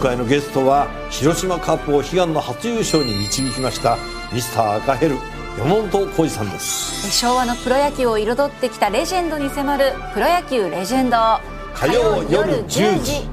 [0.00, 3.98] 回のゲストは広島カップを悲願の初優勝に導きました
[4.32, 5.16] ミスター赤ヘル
[5.58, 7.10] 山本浩二さんです。
[7.12, 11.16] 昭和のプロ野球を彩ってきたレジェンドに迫る「プロ野球レジェンド」
[11.74, 13.28] 火曜夜10時。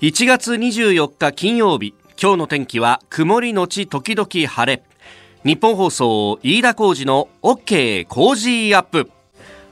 [0.00, 1.94] 1月24日金曜日。
[2.20, 4.82] 今日の天気は曇りのち時々晴れ。
[5.44, 9.10] 日本放送飯田浩二の OK 工事アップ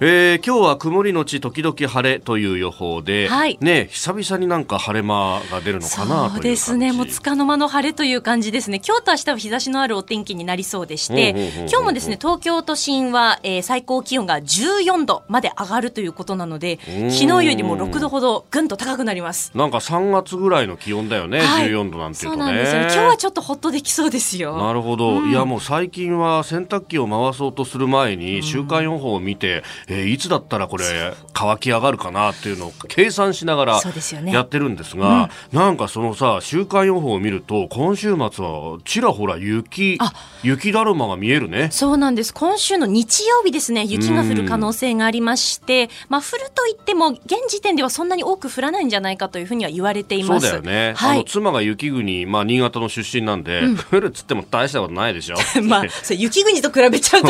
[0.00, 6.92] えー、今日は曇りのち時々晴れという予報で、はい、ね久々になんか晴れ間が出るのかなそうですね。
[6.92, 8.80] もうつかの間の晴れという感じですね。
[8.86, 16.78] 今日と明日は日差しのあるお天気になりそうでして、今日もですね東京都心は、えー、最高気温が14度まで上がるということなので
[17.10, 19.50] 昨日よりも6度ほどぐんと高くなります。
[19.56, 22.44] なんか3月ぐらいの気温だよね、はい、14度なんていうとね。
[22.44, 24.56] そうなんですよ、ね、今日はちょっとほっとできそうですよ。
[24.58, 33.80] なるほど、うん、いやもう最近は洗濯機を回そうとする前に週間予報を見て、うん、えー、いつだったらこれ乾き上がるかなっていうのを計算しながら
[34.26, 39.98] やってるんですが、ねうん、なんかそのさ週間予報を見ると今週末はちらほら雪
[40.42, 41.68] 雪だるまが見えるね。
[41.72, 42.32] そうなんです。
[42.32, 43.84] 今週の日曜日ですね。
[43.84, 50.48] 雪が降る可能性がありまして、まあ降ると言っても現時点ではそんなに多く降らないんじゃないかというふうには言われています。
[50.48, 55.36] そうだよね、はい、あの妻が雪国まあ新潟の出身なんで、うん、降るっつっても大したことないでしょ。
[55.62, 57.28] まあそ雪国と比べちゃうと。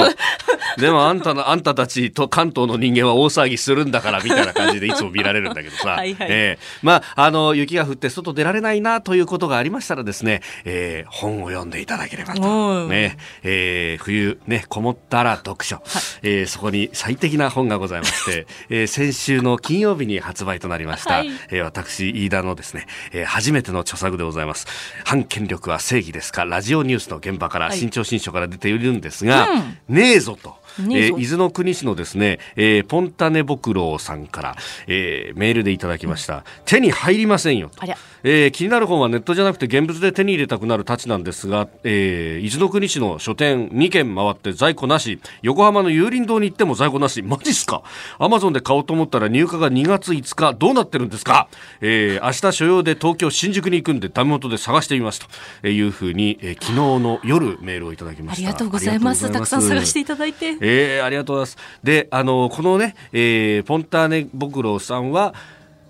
[0.79, 5.91] でもあんたのあんたたちと関東の人間は大騒ぎするんだからみたいな感じでいつも見られるんだけどさ。
[5.99, 6.59] はい、え。
[6.61, 13.17] ー、まああの雪が降って外出られないなということがありましたらですね、えー、本を読んでいただければと、ね。
[13.43, 15.85] えー、冬ねこもったら読書、はい、
[16.23, 24.67] えー、そこに最適な本がございまして、 えー、先週の金曜日に発売となりました、はい、えー、私飯田のですね、えー、初めての著作でございます。
[25.05, 26.45] 反権力は正義ですか？
[26.45, 34.57] ラジオニュースの現場から新潮新書から出ているんですが、うん、ねえぞとえー、伊豆の国市のですね、えー、ポンタネボクロさんから、
[34.87, 36.45] えー、メールでいただきました。
[36.65, 37.87] 手に入りませんよと。
[38.25, 47.83] えー、気になる本はネットじゃなくて現物で手に入れたくなるたちなんですが、えー、伊豆の国市の書店2軒回って在庫なし、横浜の有林堂に行っても在庫なし、マジっすか？
[48.19, 51.49] アマゾンで買おうと思ったら入荷が2月5日、どうなってるんですか？
[51.81, 55.27] えー、明日所要で東京新宿に行くんでダメ元で探してみます
[55.63, 58.49] というふうに、えー、昨日の夜メールをいただきました。
[58.49, 59.31] ありがとうございます。
[59.31, 60.57] たくさん探していただいて。
[60.61, 61.81] えー、ありがとうございます。
[61.85, 65.35] で、あの、このね、えー、ポンターネ・ボクロさんは、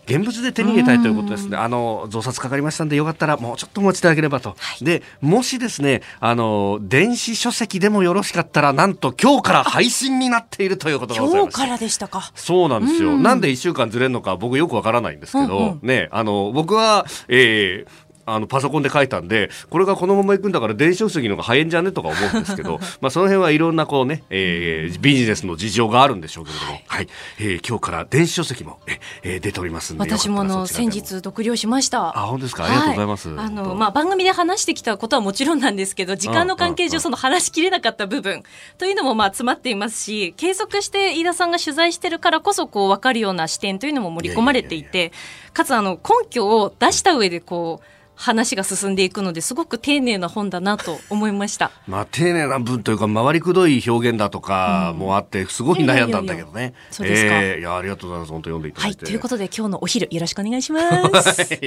[0.08, 1.56] 現物で手に入れたいということですね。
[1.58, 4.50] あの、増刷かかりましたんで、よかったらもうちょっとお待ちいただければと。
[4.50, 11.54] はい、で、もしですね、あの、電子書籍でもよろしかったら、なんと今日から配信になっているということがございます。
[11.54, 12.32] 今日からでしたか。
[12.34, 13.16] そうなんですよ。
[13.16, 21.92] んなんで一週間ずれるのか僕よくわからないんですけど、うんうん、ね、あの、僕は、えー、あのパソコンで書いたんでこれがこのままいくんだから電子書籍の方が早いんじゃね？
[21.92, 27.08] とか思うんですけど まあその辺はいろんなこうね、えー、ビジネスの事情があるんでしょうけれども、はい、はい、
[27.38, 32.18] えー、今日から電子書籍もえ、えー、出ておりますんで私もあの先日読了しました。
[32.18, 32.64] あ本当ですか？
[32.64, 38.42] ありがとうございます、はい、あのまあ番組で話してきたことはもちろんなんですけど時間の関係上その話しきれなかった部分。
[38.76, 45.12] というのもまあ詰まっていますし継続して飯田さんが取材してるからこそこう分かるような視点というのも盛り込まれていて
[45.52, 47.86] かつあの根拠を出した上でこう
[48.18, 51.70] 話が進んでいくのですごく丁寧な本だなと思いました。
[51.86, 56.74] まあ丁寧な文というか回りくどい表現だとかもあって、すごい悩んだんだけどね。
[56.90, 57.40] そうですか。
[57.40, 58.98] えー、いやありがとうございます本当読んでいただいて。
[58.98, 61.48] はいということで今日のお昼よろしくお願いします。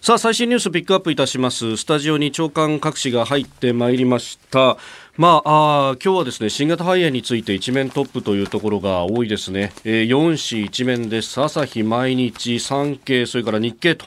[0.00, 4.76] さあ最新ニュースピックアップいたしますスタジオに長官各紙が入ってまいりました
[5.16, 14.06] まあ、あ今日はですね新型肺炎について一面トップというところが多いですね、えー、4紙一面です朝日毎日産経それから日経と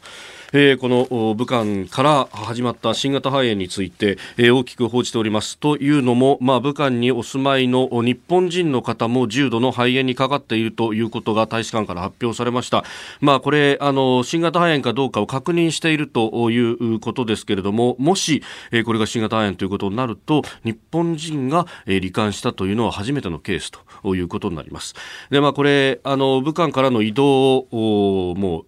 [0.54, 5.58] えー、この武漢から始まった新型肺炎について、えー、大きく報じております。
[5.58, 12.84] というのも、まあ、武漢にお住まいの日本人の方も重度の肺炎にかかっているということが大使館から発表されました、
[13.20, 24.96] まあ、これあの新型肺炎かどうかを確認しているということですけれどももし、えー、これが新型肺炎ということになると日本人が、えー、罹患したというのは初めてのケースということになります。
[25.30, 28.66] で、まあ、これあの武漢からの移動をもう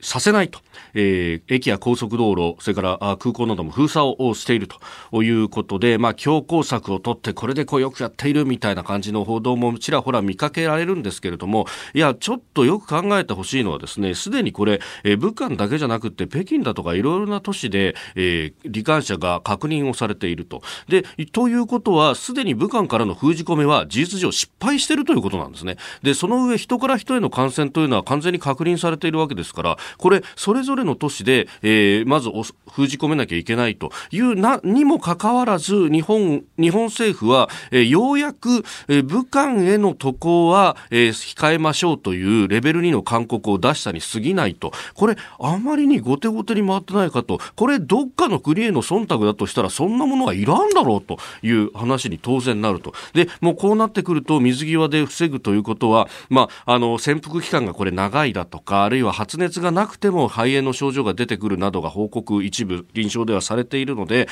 [0.00, 0.60] させないと
[0.94, 20.62] えー、駅や高速道路、それから空港なども封鎖をしているということで、まあ、強硬策を取って、これでこうよくやっているみたいな感じの報道もちらほら見かけられるんですけれども、いや、ちょっとよく考えてほしいのはですね、すでにこれ、えー、武漢だけじゃなくて、北京だとかいろいろな都市で、えー、罹患者が確認をされていると。
[20.88, 25.76] で、ということは、すでに武漢からの封じ込めは事実上失敗しているということなんですね。
[26.02, 32.30] で、その上、人から人への感染というのは完全に確認されているわけですから、これ、それぞれの都市で、えー、まず
[32.70, 44.72] 封じ込めなきゃいけないというな、にもかかわらず、日本、日本政府は、えー、ようやく、えー、武漢への渡航は、えー、控えましょうというレベル2の勧告を出したに過ぎないと。
[44.94, 47.38] これ、あまりに後手後手に回ってないかと。
[47.54, 52.92] これ、どっかの国への忖度だとしたら、そんなものはいらんだろうという話に当然なると。
[53.14, 64.28] で、もうこうなってくると、水際で防ぐということは、まあ、あの、潜伏期間がこれ長いだとか、あるいは発熱がなくても肺炎の症状が出てくるなどが報告一部臨床ではされているので、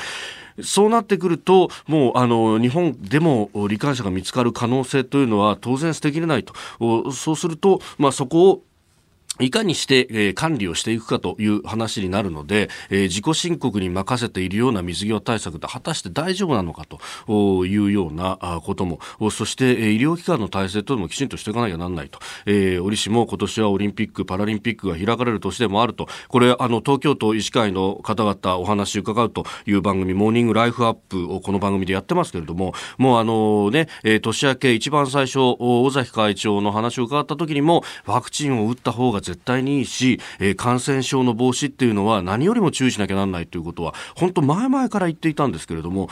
[0.62, 6.54] そうなってくると、もうあの日本でも罹患者が見つかる可能性というのは当然捨てきれないと。
[7.12, 8.62] そうすると、まあ、そこを
[9.40, 19.00] いかにして、えー、管理をしていくかという話になるので、えー、自己申告に任せているような水際対策で果たして大丈夫なのかというようなことも、
[19.30, 22.20] そして、えー、医療機関の体制というのもきちんとしていかなきゃならないと。
[22.46, 26.08] えー、折しも今年はオリンピック・パラリンピックが開かれる年でもあると。
[26.28, 46.08] これ、あの、東京都医師会の方々お話伺うという番組、モーニングライフアップをこの番組でやってますけれども、もうあのね、えー、年明け一番最初、尾崎会長の話を伺った時にも、ワクチンを打った方が絶対にいいし、えー、感染症の防止っていうのは何よりも注意しなきゃなんないということは、本当前々から言っていたんですけれども、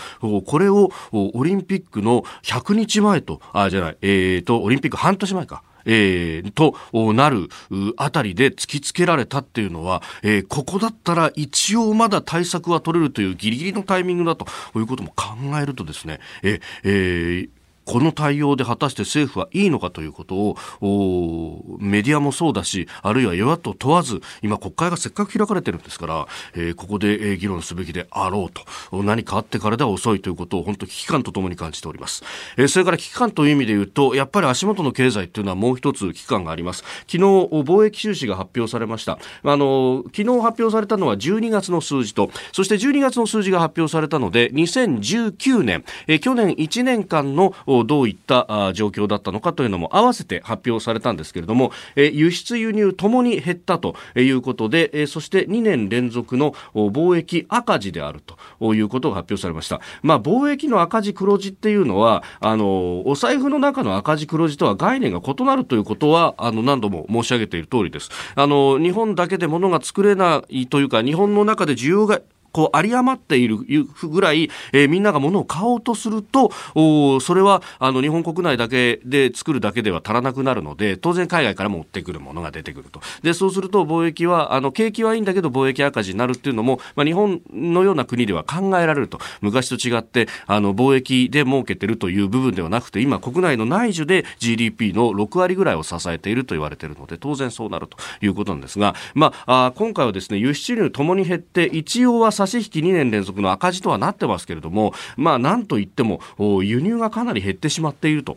[0.47, 5.63] これをオリンピックの100日前と、あ、じゃない、えー、と、オリンピック半年前か。
[5.85, 6.77] えー、と
[7.13, 7.49] なる
[7.97, 20.35] あたりで突きつけられたっていうのは、えー、ここだったら一応まだ対策は取れるというギリギリのタイミングだということも考えるとですね、ええーこの対応で果たして政府はいいのかということ
[20.81, 29.03] をメディアもそうだしあるいは与野党問わず今国会がせっかく開かれてるんですから、えー、ここで、議論すべきであろうと。
[29.03, 32.23] 何かあってからでは遅いということを本当危機感とともに感じております、
[32.57, 36.85] えー、それから危機感という意味で言うとやっぱり足元の経済というのはもう一つ危機感があります。
[37.07, 39.19] 昨日貿易収支が発表されました。
[39.45, 58.23] あの昨日発表されたのは12月の数字とそして12月の数字が発表されたので2019年、えー、去年1年間のどういった状況だったのかというのも合わせて発表されたんですけれども、輸出輸入ともに減ったということで、そして2年連続の貿易赤字である
[58.59, 59.81] ということが発表されました。
[60.03, 68.11] まあ、貿易の赤字黒字っていうのは、あの、お財布の中の赤字黒字とは概念が異なるということは、あの、何度も申し上げている通りです。
[68.35, 72.21] あの、日本だけで物が作れないというか、日本の中で需要が
[72.53, 73.59] こう、有り余っている
[74.03, 83.01] ぐらい、えー、みんなが物を買おうとすると、おそれは、あの、日本国内だけで作るだけでは足らなくなるので、当然海外から持ってくるものが出てくると。
[83.23, 89.19] で、そうすると貿易は、あの、景気はいいんだけど貿易赤字になるっていうのも、まあ、日本のような国では考えられると。
[89.41, 106.21] 昔と違って、あの、貿易で儲けてるという部分ではなくて、今国内の内需で GDP の6割ぐらいを支えていると言われているので、当然そうなるということなんですが、まあ、あ今回はですね、輸出入ともに減って、一応は差し引き2年連続の赤字とはなってますけれども、まあ、なんといっても
[106.63, 108.37] 輸入がかなり減ってしまっていると。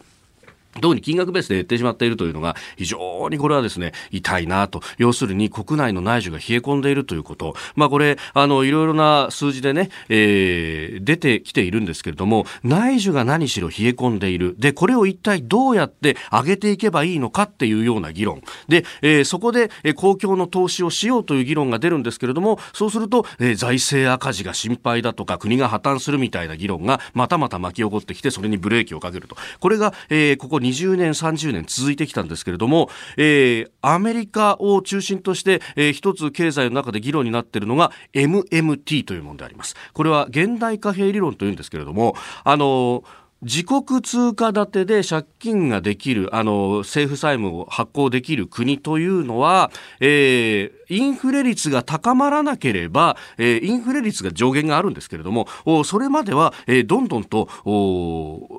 [0.81, 4.81] どうに金額ベースで減ってしまっているというのが非常にこれはですね、痛いなと。
[4.97, 7.55] 要するに国内の内需が冷え込んでいるということ。
[7.75, 14.55] まあこれ、あの、いろいろな数字でね、えー、出てきているんですけれども、内需が何しろ冷え込んでいる。
[14.57, 18.41] で、これを一体どうやって上げていけばいいのかっていうような議論。
[18.67, 29.37] で、えー、そこで、え、公共の投資をしようという議論が出るんですけれども、そうすると、えー、財政赤字が心配だとか、国が破綻するみたいな議論がまたまた巻き起こってきて、それにブレーキをかけると。
[29.59, 39.75] これが、えー、ここ20年、30年続いてきたんですけれども、えー、アメリカを中心として、えー、一つ経済の中で議論になっているのが MMT というものであります。
[39.93, 55.47] これは現代貨幣理論というんですけれども、あのー自国通貨建てで借金ができる、あの、政府債務を発行できる国というのは、えー、インフレ率が高まらなければ、えー、インフレ率が上限があるんですけれども、
[55.83, 57.47] それまでは、えー、どんどんと、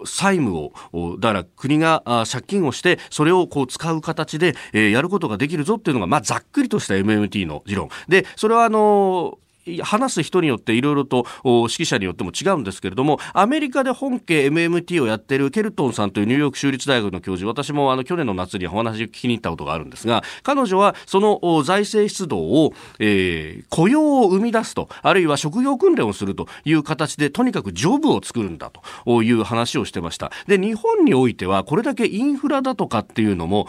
[0.04, 0.72] 債務を、
[1.18, 7.88] だから国が借金をして、それをこう使う形で、えー、やることができるぞっていうのが、まあ、ざっくりとした MMT の理論。
[8.06, 9.38] で、それはあの
[9.82, 28.70] 話す人によっていろいろと指揮者によっても違うんですけれどもアメリカで本家 MMT をやっているケルトンさんというニューヨーク州立大学の教授私もあの去年の夏にお話を聞きに行ったことがあるんですが彼女はその財政出動を、えー、雇用を生み出すとあるいは職業訓練をするという形でとにかくジョブを作るんだ
[29.04, 30.30] という話をしてました。
[30.46, 33.66] で日本においてはこれだけインフラだとかっていうのも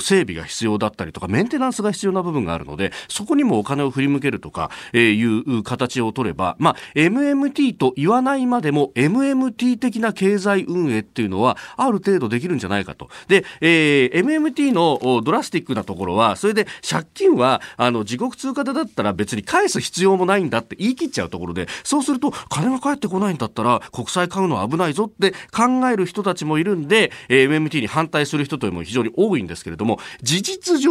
[0.00, 13.08] 整備が必要だったりとかメンテナンスが必要な部分があるのでそこにもお金を振り向けるとか、えーいう形を取れば、まあ、MMT と言わないまでも MMT 的な経済運営っていうのはある程度できるんじゃないかと。
[13.28, 30.90] で、えー、MMT のドラスティックなところは、それで借金はあの自国通貨でだったら別に返す必要もないんだって言い切っちゃうところで、そうすると金が返ってこないんだったら国債買うのは危ないぞって考える人たちもいるんで、えー、MMT に反対する人というのも非常に多いんですけれども、事実上、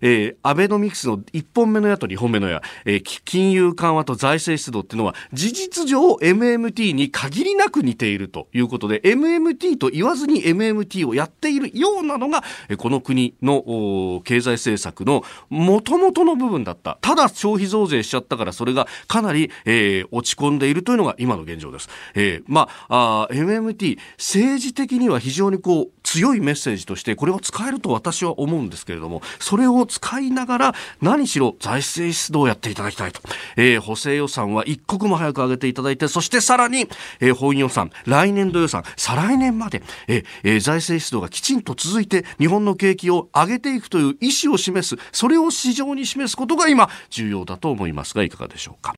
[0.00, 12.42] えー、アベノミクスの1本目の矢と2本目の矢、えー、金融緩和と財政出動っていうのは、事実上 MMT に限りなく似ているということで、MMT と言わずに MMT をやっているようなのが、
[12.78, 16.98] この国の経済政策の元々の部分だった。
[17.00, 21.88] ただ消費増税しちゃったからそれがかなり、えー、落ち込んでいるというのが今の現状です。
[22.14, 33.22] えー、まあ、あ MMT、政治的には非常にこう、強いメッセージとしてこれは使えると私は思うんですけれどもそれを使いながら何しろ財政出動をやっていただきたいと、
[33.56, 36.86] えー、補正予算は一刻も早く上げていただいてそしてさらに、
[37.20, 48.92] えー、本予算来年度予算再来年まで、えー、財政出動がきちんと続いて日本の景気を上げていくという意思を示すそれを市場に示すことが今重要だと思いますがいかがでしょうか？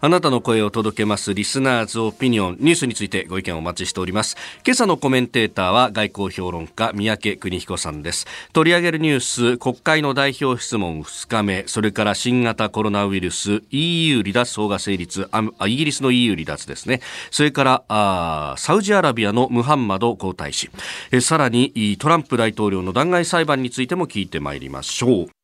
[0.00, 4.36] あなたの声を届けますリスナーズオピニオンニュースについてご意見をお待ちしております。
[4.64, 8.26] 今朝のコメンテーターは外交評論家三宅邦彦さんです。
[8.52, 17.00] 取り上げるニュース国会の代表質問2日目それから新型コロナウイルス EU 離脱法が成立あイギリスの EU 離脱ですね。
[17.32, 20.70] それからあサウジアラビアのムハンマド皇太子。
[21.10, 25.37] えさらにトランプ大統領の弾劾裁判についても聞いてまいりましょう。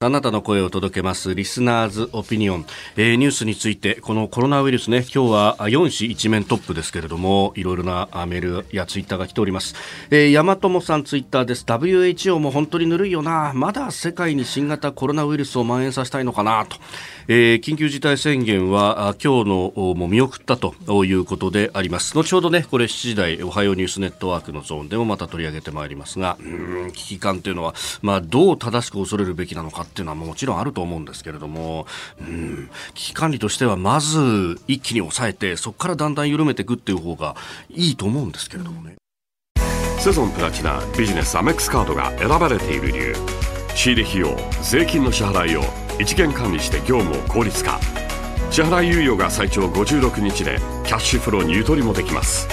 [0.00, 9.76] あなたの声を届けますリスナーズオピニオン、えー、ニュースについてこのコロナウイルスね今日は4紙一面トップですけれどもいろいろなメールやツイッターが来ております、
[10.10, 11.64] えー、山友さんツイッターです。
[11.64, 13.52] WHO も本当にぬるいよな。
[13.54, 16.76] まだ世界に新型コロナウイルスを蔓延させたいのかなと、
[17.28, 20.74] えー、緊急事態宣言は今日のも見送ったと
[21.04, 22.14] いうことであります。
[22.14, 31.86] 後ほどねこれ7時台おはようニュースネットワークのゾーンでもまた取り上げてまいりますがうん危機感というのはまあどう正しく恐れるべきなのかっていうのはもちろんあると思うんですけれども、
[32.20, 37.36] うん、危機管理としてはまず一気に抑えて、そこからだんだん緩めていくっていう方が
[37.70, 38.96] いいと思うんですけれどもね。
[40.00, 43.14] セゾンプラチナビジネスアメックスカードが選ばれている理由。
[43.76, 45.62] 仕入れ費用税金の支払いを
[46.00, 47.78] 一元管理して業務を効率化。
[48.50, 52.48] 支払い猶予が最長56日でキャッシュフローにゆとりもできます。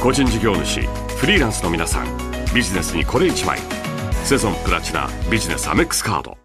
[0.00, 0.80] 個人事業主
[1.18, 2.06] フリーランスの皆さん
[2.54, 3.58] ビジネスにこれ1枚。
[4.24, 6.37] セゾンプラチナビジネスアメックスカード。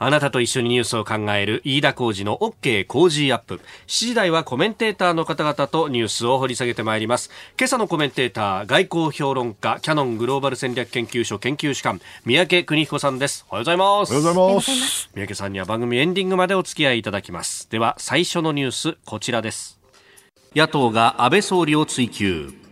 [0.00, 3.56] あなたと一緒にニュースを考える飯田浩二の OK 工事アップ。
[3.56, 7.30] 7時台はコメンテーターの方々とニュースを掘り下げてまいります。
[7.58, 13.44] 今朝のコメンテーター、外交評論家、キャノングローバル戦略研究所研究主幹、三宅邦彦さんです。
[13.50, 14.12] おはようございます。
[14.12, 15.10] おはようございます。
[15.14, 17.68] 三宅さんには番組エンディングまでお付き合いいただきます。
[17.68, 19.80] では、最初のニュース、こちらです。
[20.54, 22.67] 野党が安倍総理を追及。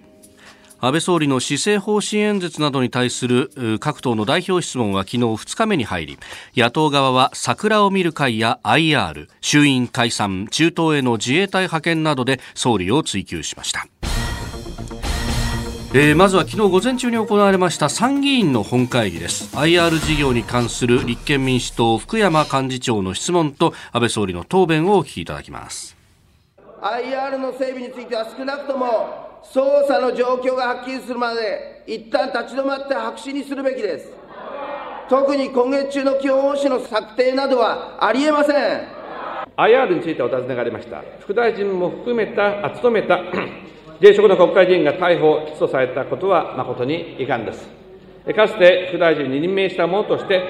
[0.78, 6.18] 安倍総理の施政方針演説などに対する各党の代表質問は昨日2日目に入り
[6.54, 13.86] 野党側は桜を見る会や IR 衆院解散中東への自衛隊派遣などで総理を追及しました。
[15.94, 19.56] えー、まずは昨日午前中に行われました参議院の本会議です。
[19.56, 25.96] IR 事業に関する立憲民主党福山幹事長の質問と安倍総理の答弁をお聞きいただきます。
[26.82, 34.12] IR の整備については少なくとも捜査の状況がはっきりするまで、一旦立ち止まって白紙にするべきです。
[35.08, 38.96] 特に今月中の基本方針の策定などはありえません。
[39.56, 41.02] IR についてお尋ねがありました。
[41.20, 43.20] 副大臣も含めた、あ務めた
[44.00, 47.68] 現職の国会議員が逮捕・起訴されたことは誠に遺憾です。
[48.34, 50.42] かつて副大臣に任命した者として、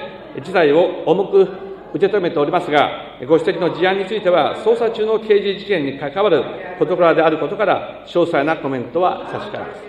[0.43, 1.47] 事態を重く
[1.93, 6.43] 受け止めておりますが、ご指摘の事案については、捜査中の刑事事件に関わる
[6.77, 9.87] 事柄であることから、詳細なコメントは差し控えます。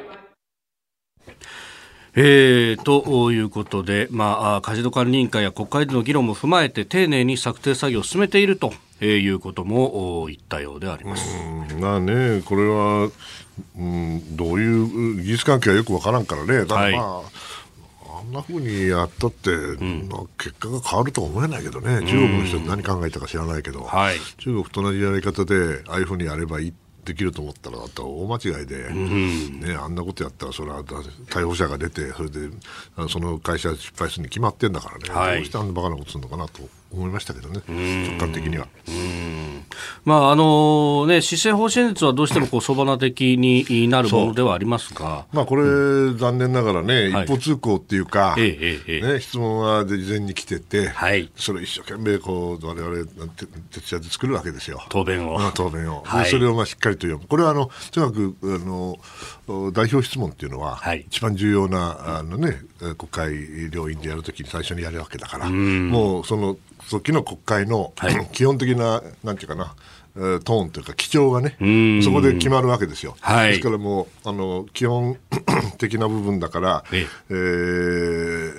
[2.14, 8.72] えー、ということで、まあ、カジノ管理委員会や国会での議論も踏まえて丁寧に策定作業を進めていると
[9.04, 11.36] いうことも言ったようであります。
[11.78, 13.10] まあね、これは、
[13.78, 17.24] うん、どういう技術関係はよくわからんからね、ただまあ、はい
[18.22, 20.08] んなふうにやったって、うん、
[20.38, 32.50] 結果が変わるとは思えないけどね、中国の人何考えたか知らないけど、はい、中国と同じやり方で、ああいうふうにやればいいできると思ったら、大間違いで、うん、ね、あんなことやったら、それは逮捕者が出て、それで
[33.08, 38.68] その会社失敗するに決まってんだからね、はい、どうしてあんなバカなことするのかなと思いましたけどね、直感的には。
[40.04, 45.64] まああのね、施政方針率はどうしてもこうそばな的になるものではありますが、まあ、これ、
[46.14, 47.24] 残念ながらね、はい。
[47.24, 49.12] 一方通行っていうか、ええええええ。
[49.14, 51.30] ね、質問は事前に来てて、はい。
[51.36, 53.04] それを一生懸命こう我々
[53.36, 54.82] て徹夜で作るわけですよ。
[54.88, 55.36] 答弁を。
[55.36, 56.30] うん答弁を、で はい。
[56.30, 58.98] それをまあしっかりと読む、これはあのとにかくあの
[59.46, 61.04] お代表質問っていうのは、はい。
[61.08, 66.56] 一番重要なあの、ね、えー国会両院でやるときに最初にやるわけだから、もうその
[66.88, 68.28] 時の国会の、はい。
[68.32, 69.74] 基本的な、なんていうかな、
[70.16, 73.16] えートーンというか、基調がねん、そこで決まるわけですよ。
[73.20, 73.50] はい。
[73.50, 75.16] ですからもうあの基本
[75.78, 77.32] 的な部分だから、ええ。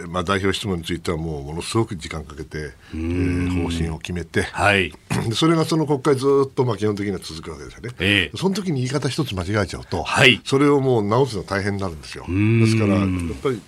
[0.06, 4.92] ーまあ、代表質問についてはもうものすごく時間かけて、えー方針を決めて、はい、
[5.28, 8.38] でそれがその国会ずっとまあ基本的には続くわけですよね、ええ。
[8.38, 10.40] その時に言い方一つ間違えちゃうと、はい。
[10.46, 12.26] それをもう直すのは大変になるんですよ。
[12.28, 13.08] ですから、やっ
[13.44, 13.62] ぱり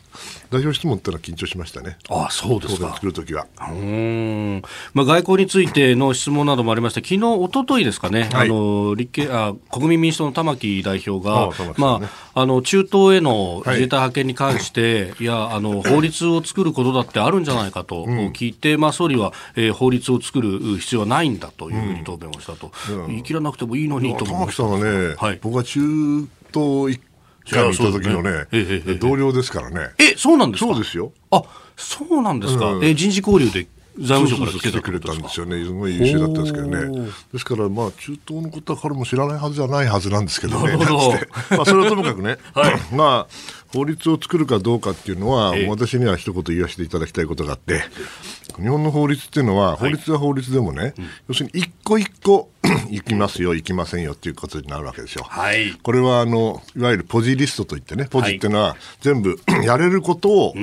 [0.51, 2.93] 代表質問ってのは緊張しましたね、あそうですか。
[2.93, 3.47] 作るときは。
[3.57, 4.61] うーん。
[4.93, 8.49] まあ、外交についての質問などもありまして、昨日一昨日ですかね、はい。
[8.49, 12.01] あの立憲あ国民民主党の玉木代表が、ああま
[12.33, 22.71] あ、あの中東への自衛隊派遣に関して、 い、やあの、法律を作ることだってあるんじゃないかと聞いて、まあ、総理は、えー法律を作る必要はないんだというふうに答弁をしたと、
[23.07, 25.39] 言い切らなくてもいいのにと思い玉木ましたさんはね、はい。
[25.41, 27.01] 僕は中東一
[27.49, 28.93] 回に行った時のねね。
[28.99, 29.89] 同僚ですからね。
[29.97, 30.73] えそうなんですか？
[30.73, 31.11] そうですよ。
[31.31, 31.43] あ
[31.75, 32.85] そうなんですか、うん。
[32.85, 33.67] え人事交流で
[34.01, 41.13] 財務省から来てくれたんですよね、すごい優秀だったんですけどおねー、ですから、まあ、中東のことは彼も知らないはずじゃないはずなんですけどね、ど。
[41.55, 42.37] まあ、それはともかくね、
[42.93, 45.67] まあ、法律を作るかどうかっていうのは、ええ。
[45.67, 47.83] 私には一言言わせていただきたいことがあって、
[48.57, 50.93] 日本の法律っていうのは、法律は法律でもね、
[51.29, 52.49] 要するに一個一個
[52.89, 55.25] 行きますよ、行きませんよっていうことになるわけですよ。
[55.27, 55.71] はい。
[55.81, 60.53] これはあのいわゆるポジリストといってね、ポジっていうのは全部 やれることを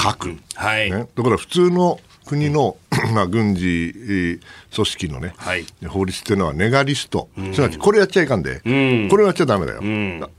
[0.00, 0.36] 書く。
[0.54, 0.90] はい。
[0.90, 2.76] ね、だから普通の国の、
[3.14, 4.40] まあ、軍事えー
[4.74, 5.64] 組織のね、はい。
[5.88, 8.60] 法律っていうのはネガリスト、すなわちこれやっちゃいかんで、
[9.10, 9.80] これやっちゃだめだよ、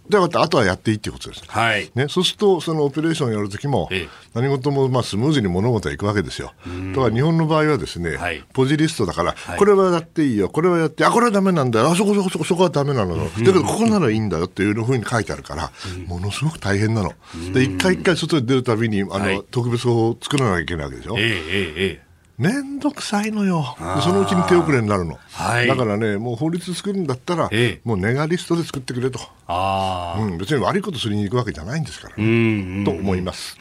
[0.09, 1.43] であとはやっていいっていうことです。
[1.47, 1.91] はい。
[1.95, 6.53] ね、そうすると、そのオペレーションをやるときもええ、何事もまあスムーズに物事はいくわけですよ。
[6.93, 8.43] だから日本の場合はですね、はい。
[8.53, 9.35] ポジリストだから、い。
[9.57, 13.17] これはやっていいよ、これはやって、あ、これはダメなんだよ、あそこそこそこそこはダメなの。
[13.17, 15.71] よ、だけどここならいいんだよっていうふうに書いてあるから、
[16.07, 17.13] ものすごく大変なの。
[17.53, 19.43] で、一回一回外に出るたびに、あの、はい。
[19.49, 21.17] 特別法を作らなきゃいけないわけでしょ。
[21.17, 22.08] ええええ
[22.41, 23.75] ええめんどくさいのよ。
[23.98, 25.19] でそのうちに手遅れになるの。
[25.31, 25.67] はい。
[25.67, 27.82] だからね、もう法律作るんだったら、ええ。
[27.84, 29.19] もうネガリストで作ってくれと。
[29.45, 33.58] ああ、うん、別に悪いことすりに行くわけじゃないんですから、んと思います。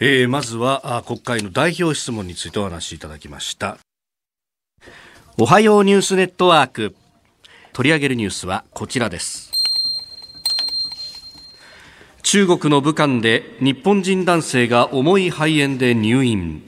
[0.00, 3.78] えーまずはあ国会の代表質問についてお話しいただきました。
[5.36, 6.94] おはようニュースネットワーク。
[7.72, 9.50] 取り上げるニュースはこちらです。
[12.22, 16.62] 中国の武漢で日本人男性が重い肺炎で入院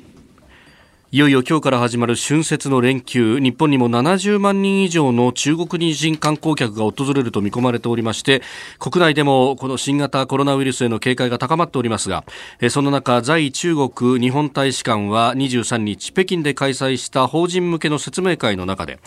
[1.13, 8.43] いよいよ今日から始まる春節の連休、日本にも70万人以上の中国人観光客が訪れると見込まれておりまして、
[8.79, 12.25] 国内でもこの新型コロナウイルスへの警戒が高まっておりますが、
[12.69, 19.01] その中、在中国日本大使館は23日、北京で開催した法人向けの説明会の中で、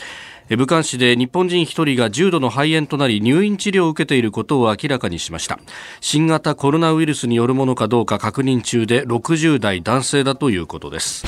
[0.49, 5.57] 武漢市で日本人1人が重度の肺炎となり入院治療を受けていることを明らかにしました。
[6.01, 11.23] 新型コロナウイルスによるものかどうか確認中で60代男性だということです。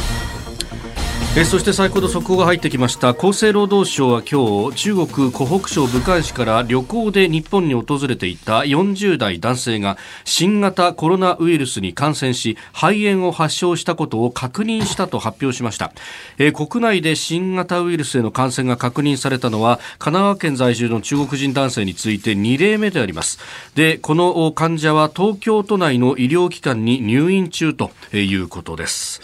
[1.38, 3.10] えそして先ほど速報が入ってきました。
[3.10, 15.92] 厚生労働省は今日中国湖北省武漢市から旅行で日本に訪れていた40代男性が新型コロナウイルスに感染し肺炎を発症したことを確認したと発表しました、
[16.38, 23.40] え国内で新型ウイルスへの感染が確認されたのは神奈川県在住の中国人男性について2例目であります。
[23.76, 29.22] でこの患者は東京都内の医療機関に入院中ということです。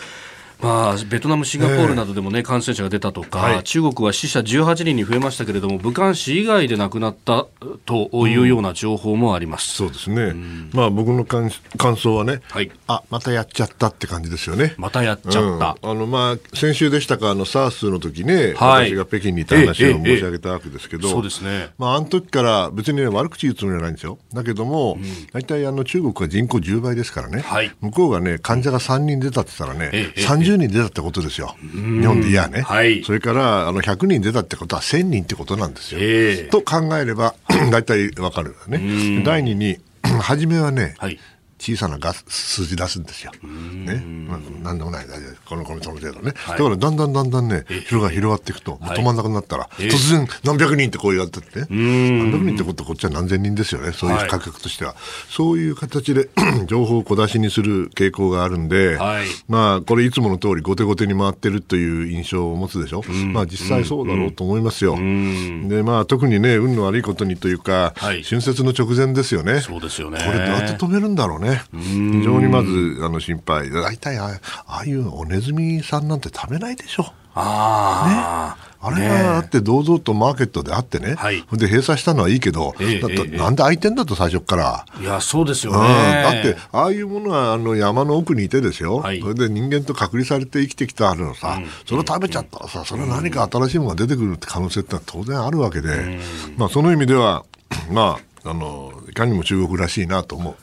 [0.62, 3.64] まあ、ベトナム、シンガポールなどでも、ね感染者が出たとか、はい。
[3.64, 7.48] 中国は死者18人に増えましたけれども、武漢市以外で亡くなった
[7.86, 9.76] というような情報もあります。
[9.76, 10.34] そうですね、
[10.74, 12.72] まあ僕の感感想はね、はい。
[12.88, 14.76] あまたやっちゃったって感じですよね。
[14.78, 15.40] またやっちゃった。
[15.40, 15.92] うん。
[15.92, 18.92] あのまあ、先週でしたか、あの SARS の時ね、はい。
[18.92, 21.70] 私が北京にいた話ええを申し上げたわけですけど、そうですね。
[21.78, 24.20] まあ、あの時から別に、ね、悪口言うつもりはないんですよ。
[24.34, 24.98] だけども、
[25.34, 27.72] 大体あの中国は人口10倍ですからね、はい。
[27.82, 31.56] 向こうがね、患者が3人出たって言ったらね、ええ30人出たってことですよ。
[31.74, 32.62] 日本でいやね。
[32.62, 36.00] はいそれからあの100人出たってことは1000人ってことなんですよ。
[36.02, 37.36] ええと考えれば、
[37.72, 39.24] 大体わかるよね。
[39.24, 39.78] 第二に、
[40.22, 41.20] 初めはね、はい。
[41.62, 43.32] 小さなガス数字出すんですよ。
[43.44, 46.58] ね、まあ、なんでもない、大丈夫このこのその程度ね、はい。
[46.58, 54.28] だからだんだんだんだんね、広が広がっていくと、もう止まんなくなったら、突然何百人ってこうやってってね、何百人ってことはこっちは何千人ですよね、そういうはい。
[54.28, 54.96] 価格としては。
[55.30, 56.30] そういう形で
[56.66, 59.28] 情報を小出しにする傾向があるんで、はい。
[59.48, 63.04] まあ、これいつもの通り後手後手に回ってるという印象を持つでしょ。
[63.34, 64.96] まあ実際そうだろうと思いますよ。
[64.96, 68.24] で、まあ特にね、運の悪いことにというか、はい。
[68.24, 69.62] 春節の直前ですよね。
[69.62, 70.20] そうですよね。
[70.26, 71.51] これどうやって止めるんだろうね。
[71.72, 73.70] 非常にまずあの心配。
[73.70, 77.14] 大体あああいうおネズミさんなんて食べないでしょ。
[77.34, 81.42] ああ、あれがあって堂々とマーケットであってね、はい。
[81.54, 84.86] で閉鎖したのはいいけど、ええだってええなんで開いてんだと最初から。
[85.00, 85.82] いや、そうですようん。
[85.82, 85.88] ね。
[86.24, 89.22] だって、ああいうものはあの山の奥にいてですよ、はい。
[89.22, 92.60] それで人間と隔離されて生きてきたのさ、それを食べちゃった。
[92.60, 96.20] らさ、それは何か新しいものが出てくるって可能性ってのは当然あるわけで、
[96.58, 97.46] まあ、その意味では、
[97.92, 100.56] まあ、あのいかにも中国らしいなと思う。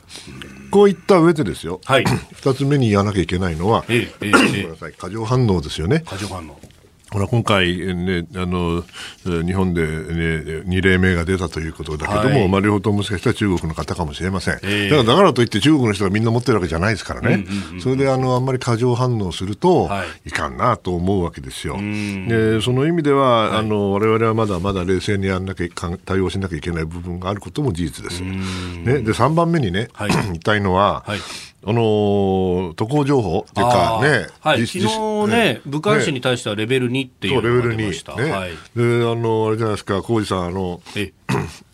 [0.70, 6.04] こういった上でですよ、はい 二つ目に言わなきゃいけないのは、ええええ過剰反応ですよね。
[6.07, 6.59] 過剰反応。
[7.10, 8.84] ほら今回、ね、あの
[9.24, 9.88] えー日本で、ね、
[10.66, 12.48] 2例目が出たということだけども、はい。
[12.48, 14.88] まあ、両方とももしかしたら中国の方かもしれません、ええ。
[14.90, 17.46] だからだからといって中国の人がみんな持ってるわけじゃないですからね、
[17.80, 20.28] それであのあんまり過剰反応すると、はい。
[20.28, 21.76] い、かんなと思うわけですよ。
[21.76, 25.68] でその意味では、あの我々はまだまだ冷静にやんなきゃ
[26.04, 28.22] 対応しなきゃいけない部分があることも事実です。
[28.22, 30.10] ね、で3番目にね、はい。
[30.28, 31.18] 言いたいのは、はい
[31.68, 38.16] あのー渡航情報っていうかね、はい、昨実日ね、武漢市に対してはレベル2っていそううレベル2のが出ました。
[38.16, 38.50] ね、はい。
[38.50, 41.12] であのあれじゃないですか浩二さんあのえ。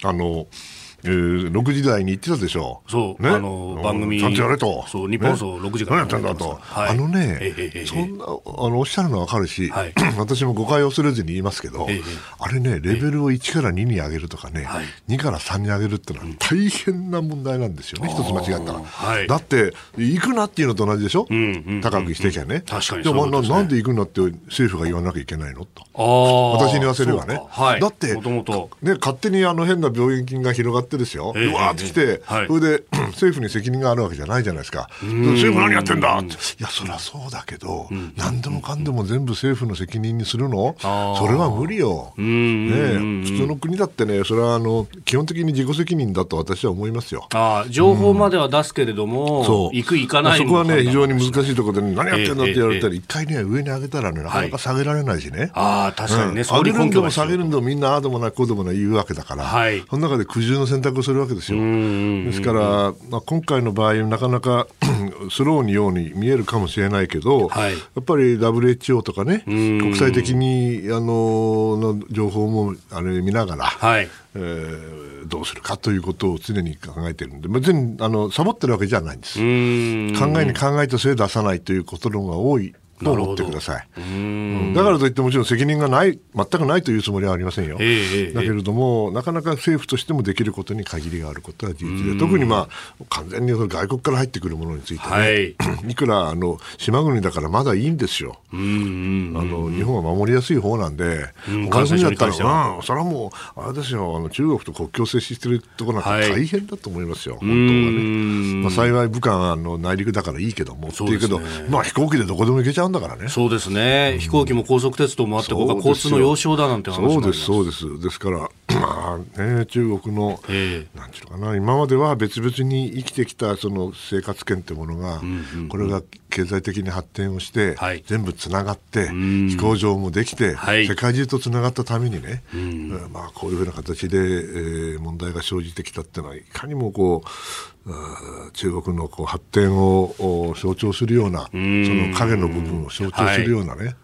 [0.03, 0.49] あの、
[1.05, 2.83] えー、6時台に言ってたでしょ。
[2.89, 4.85] そうね、あの番組ちゃんとやれと。
[4.89, 5.69] そう日本放送ね。
[5.69, 6.89] 6時から何やってんだと、はい。
[6.91, 9.93] あのね、ええええそんなあのおっしゃるのはわかるし、はい。
[10.19, 12.03] 私も誤解を恐れずに言いますけど、ええ
[12.39, 14.85] あれねレベルを1から2に上げるとかね、はい。
[15.09, 19.27] 2から3に上げるってのは大変な問題なんですよね、一つ間違ったら、はい。
[19.27, 21.81] だって行くなっていうのと同じでしょ、んうんうん。
[21.81, 23.41] 高くしてきゃね、確かにでもね。
[23.41, 25.65] ななんで行くなって政府が言わなきゃいけないの？
[25.65, 25.83] と。
[25.95, 27.41] ああ私に言わせればね。
[27.51, 27.81] はい。
[27.81, 28.71] だって、もともと。
[28.83, 32.47] ね、勝手にあの変な病原菌が広がってですよ、ええうわーってきて、はい。
[32.47, 36.19] それで 政府に責任があるわけじゃないじゃないですか、政府何やってんだ？
[36.19, 42.13] って、いや、そりゃそうだけど、何でもかんでも全部政府の責任にするの、それは無理よ。
[42.21, 47.27] んね、普通の国だってね、それはあの基本的に自己責任だと私は思いますよ。
[47.35, 49.77] ああ、情報までは出すけれども、そう。
[49.77, 51.47] 行く行かないそこはね、非常に難い。
[51.47, 55.51] しいところで、ね、何やってんだって言われたら、ええ一回ね、上に上げたらね、なかなか下げられないしね。
[55.55, 59.83] ああ、確かにね、上げるんでも下げるんでもみんなああでもないこうでもない言うわけだから、はい。
[59.89, 61.59] その中で苦渋の選択をするわけですよ。
[61.59, 64.67] ですから、まあ、今回の場合なかなか
[65.31, 74.09] スローにように見えるかもしれないけど、はいやっぱり WHO とかね国際的にあのの情報もあれ見ながら、はい。
[74.35, 79.41] えーどうするかということを常に考えてるんで別にあのサボってるわけじゃないんです。
[79.41, 80.15] うん。
[80.17, 83.89] 考えに考えた末出さないということの方が多いと思ってください。
[83.99, 84.75] うん。
[84.75, 87.77] だからといってもちろん責任がない、全くないというつもりはありませんよ。
[87.81, 95.51] ええええだけれども、なかなか政府としてもできることに限りがあることは事実で、特にまあ、完全にその外国から入ってくるものについてね、はい。
[95.89, 98.39] い、くらあの島国だからまだいいんですよ。
[98.53, 101.65] あの日本は守りやすい方なんで、うん。
[101.67, 106.41] 他の国だったら、うん、それはもう、あれですよ、あの中国と国境接してるところなんてはい。
[106.41, 107.39] 大変だと思いますよ、ん。
[107.39, 108.63] 本当はね。
[108.63, 113.29] まあ、幸い武漢はあの内陸だからいいけども、っていうけど、まあ飛行機でどこでも行けちゃうんだからね。
[113.29, 118.05] そうですね、飛行機も高速鉄道もあって、ここが交通の要衝だなんて話もありますそうです、そうです。
[118.05, 118.49] ですから、
[118.87, 125.21] まあね、中国の、えなんていうのかな、今までは別々に生きてきたその生活圏ってものが、
[125.69, 128.03] これが経済的に発展をして、はい。
[128.07, 130.87] 全部つながって、飛行場もできて、はい。
[130.87, 132.89] 世界中とつながったためにね、うん。
[133.13, 143.97] まあ、こういうふうな形で、えー問題が生じてきたっていうのは、いかにもこう、中国のこう発展をお象徴するような、その影の部分を象徴するようなね、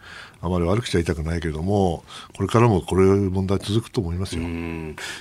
[0.43, 2.03] あまり悪口は言いたくないけれども、
[2.35, 4.43] これからもこれ問題続くと思いますよ。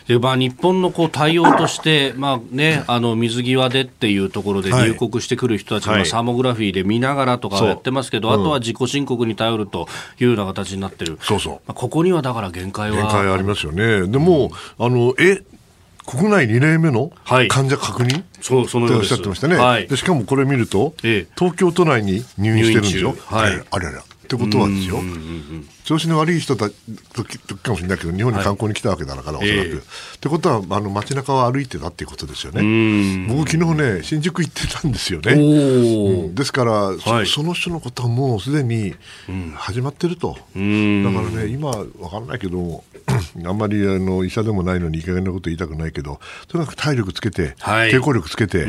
[0.07, 4.89] でまあ、日本のこう対応として、 まあね、あの水際でっていうところではい。
[4.89, 8.33] 入国してくる人たちが、サーモグラフィーで見ながらとかやってますけど、うん。
[8.35, 9.87] あとは自己申告に頼ると
[10.19, 11.53] いうような形になってる、そうそう。
[11.53, 12.97] まあ、ここにはだから限界は。
[12.97, 14.07] 限界ありますよね。
[14.07, 15.43] でも、あの、え、
[16.05, 17.47] 国内2例目のはい。
[17.49, 19.87] 患者確認、そうそのおっしゃってましたね、はい。
[19.87, 19.95] で。
[19.95, 21.33] しかもこれ見ると、ええ。
[21.37, 23.15] 東京都内に入院してるんですよ。
[23.27, 23.53] はい。
[23.53, 25.01] あれあれあれってことはですよ、
[25.89, 29.47] 調子の悪い人た時時かもしれないけど、日本に観光に来たわけだから、おそらく。
[29.47, 29.73] ええ。
[29.73, 32.61] ってことは、あの街中を歩いてたっていうことですよね。
[32.61, 33.27] ん。
[33.27, 35.33] 僕、昨日ね、新宿行ってたんですよね。
[35.33, 36.35] おうーん。
[36.35, 37.25] ですから、そはい。
[37.25, 38.93] その人のことはもうすでに
[39.55, 41.03] 始まってると、ん。
[41.03, 42.83] だからね、今、わからないけど、
[43.43, 47.89] あんまりあの医者でもないのにいい加減なこと言いたくないけど、とにかく体力つけて、はい。
[47.89, 48.65] 抵抗力つけて、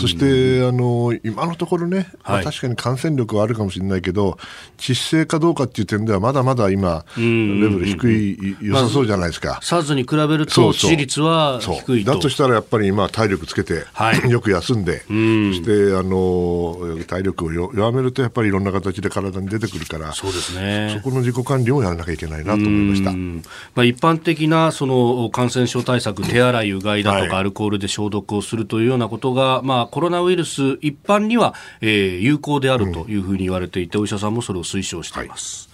[0.00, 2.44] そしてあの今のところね、まあはい。
[2.44, 4.38] 確かに感染力はあるかもしれないけど、
[4.78, 9.60] 致死性かどうかっていう点では、まだまだ今、レベル低い、良さそうじゃないですか。
[9.62, 12.14] SARS に比べると致死率は低いと。
[12.14, 14.14] だとしたらやっぱり今、体力つけて、はい。
[14.30, 20.94] よく休んで、そしてあの体力をよ弱めると、やっぱりいろんな形で体に出てくるから、そうですね。
[20.96, 23.10] そこの自己管理をやらなきゃいけないなと思いました。
[23.10, 23.42] うん。
[23.74, 27.30] まあ、一般的なその感染症対策、手洗い、うがいだとか、はい。
[27.40, 35.68] アルコールで消毒をするというようなことが、まあ、コロナウイルス一般には、えー有効であるというふうに言われていて、お医者さんもそれを推奨しています。
[35.70, 35.73] え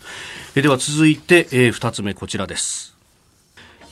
[0.54, 2.96] では続いて、えー、2つ目、こちらです。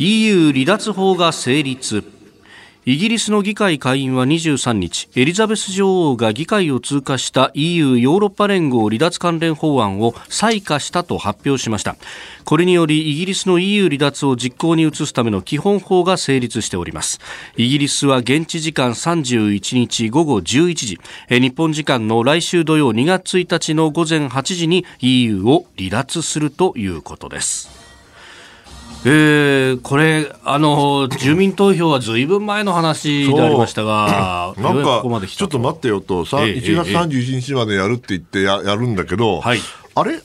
[0.01, 2.18] EU 離脱法が成立。
[2.89, 11.97] イギリスの議会下院は23日、エリザベス女王が議会を通過した EU ヨーロッパ連合離脱関連法案を採可したと発表しました。
[12.47, 17.21] これによりイギリスの EU 離脱を実行に移すための基本法が成立しております。
[17.59, 20.99] イギリスは現地時間31日午後11時、
[21.29, 27.88] 日本時間の来週土曜2月1日の午前8時に EU を離脱するということです。
[29.05, 39.61] えー、これ、あの、住民投票はずいぶん前の話でありましたが、 なんかこまで来たちょっと待ってよと、さええ1月31日までやるって言ってややるんだけど、はい。
[39.95, 40.21] あれ？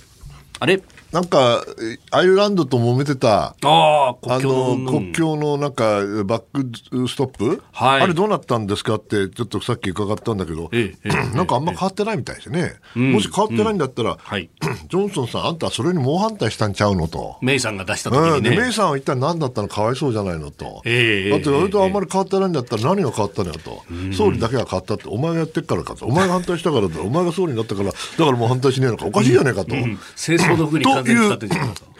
[0.60, 0.82] あれ？
[1.14, 6.44] なんか、えアイルランドと揉めてた、あ国境のの国境のなんかバッ
[6.92, 8.02] クストップ、はい。
[8.02, 8.96] あれどうなったんですか？
[8.96, 14.50] って、ちょっとさっき伺ったんだけど、ええええ なんかあんま変わってないみたいですね、もし変わってないんだったら、はい。
[14.90, 17.38] ジョンソンさん、あんたそれに猛反対したんちゃうのと。
[17.42, 18.50] メイさんが出した時うん、にね。
[18.50, 19.68] でメイさんは一体何だったの？
[19.68, 23.84] かわいそうじゃないのと、ええだって、ええ割とあんまり変わってないんだったら何が変わったのよと、
[24.18, 29.68] 総理だけが変わったって、お前がやってっからかと、お前が反対したからだ、お前が総理になったから、だからもう反対しねえのか、おかしいじゃねえかと、
[30.16, 31.94] 清掃の風に完全に使ってしまったと。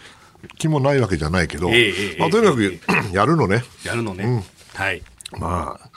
[0.58, 2.80] 気もないわけじゃないけど、ええええまあ、とにかく
[3.12, 3.64] やるのね。
[3.84, 4.44] やるのね。
[4.74, 5.02] はい。
[5.38, 5.90] まあ、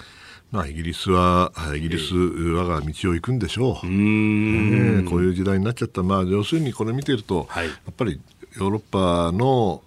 [0.51, 3.87] まあ、イギリスは、イギリス、我が道を行くんでしょう。
[3.87, 6.03] うーこういう時代になっちゃった。
[6.03, 8.21] まあ、要するにこれ見てると、はいやっぱり
[8.57, 9.81] ヨーロッパの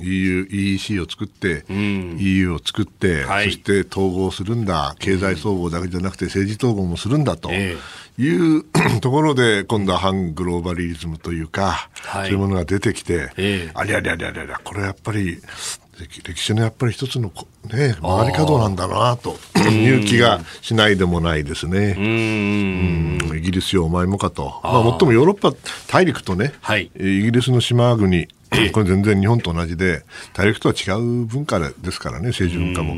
[0.00, 3.46] EU、EEC を作って、EU を作って、はい。
[3.46, 7.76] そして統合するんだ、経済総合だけじゃなくて政治統合もするんだとえ
[8.18, 8.64] いう
[9.00, 12.30] ところで、今度は反グローバリズムというか、はい。
[12.30, 13.70] そういうものが出てきて、ええ。
[13.74, 15.38] ありゃりゃりゃりゃりゃ、これやっぱり、
[16.00, 19.36] 歴歴史のやっぱり一つのこ、ね、曲がり角なんだなと
[19.68, 21.92] いう気がしないでもないですね。
[21.92, 24.60] イギリスよ、お前もかと。
[24.62, 25.52] まあ、もっともヨーロッパ
[25.88, 26.90] 大陸とね、はい。
[26.94, 28.28] えーイギリスの島国、
[28.72, 30.02] これ全然日本と同じで、
[30.34, 32.96] 大陸とは違う文化ですからね、政治文化も。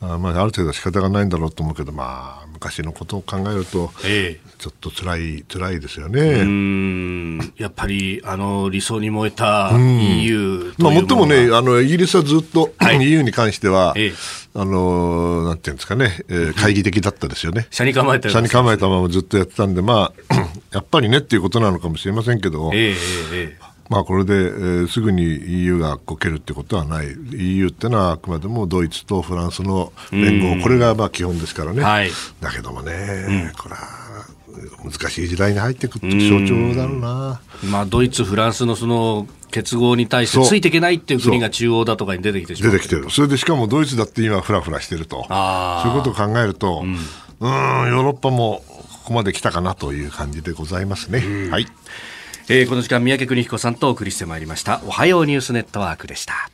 [0.00, 4.46] あまあ、ある程度は仕方がないんだろうと思うけど、まあ、昔のことを考えると、ええ。
[4.58, 7.50] ちょっと辛い、辛いですようね。
[7.58, 11.00] やっぱり、あの、理想に燃えた EU とまあ、いうが。
[11.00, 14.12] もっともね、あの、イギリスはずっと、EU に関しては、ええ。
[14.54, 17.66] あの、なんていうんですかね、えー懐疑的だったですよね。
[17.70, 20.34] 車に構えてる車に構えたままずっとやってたんで、まあ、
[20.72, 32.10] やっぱりねっていうことなのかもしれませんけど、えええええまあ、これで、えーすぐに EU がこけるってことはない、EU ってのはあくまでもドイツとフランスの連合、これがまあ基本ですからね、はい。
[32.40, 34.06] だけどもね、これは
[34.84, 36.08] 難しい時代に入っていく象
[36.46, 37.40] 徴だろうな。
[37.62, 42.72] えまあ、ドイツ、フランスのその結合に対してついていけないっていう国が中央だとかに出てきてしまう。
[42.72, 51.50] 出てきてる、それでしかもドイツだって今、ふらふらしてると、そういうことを考えると、うん、んヨーロッパもここまで来たかなという感じでございますね。
[51.50, 51.66] はい
[52.48, 54.80] えーこの時間、三宅邦彦さんとお送りしてまいりました。
[54.86, 56.48] おはようニュースネットワークでした。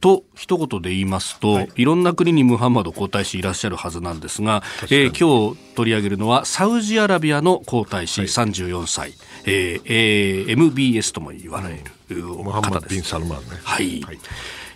[0.06, 9.14] と一言で言いますと、い、ろんな国にムハンマド皇太子いらっしゃるはずなんですが、えー今日取り上げるのはサウジアラビアの皇太子34歳、
[9.46, 13.10] えーえー MBS とも言われるモハンマド・ビン・方です。
[13.10, 13.46] サルマンね。
[13.64, 14.06] はい、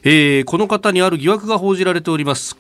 [0.02, 2.58] えーこの方にある疑惑が報じられております。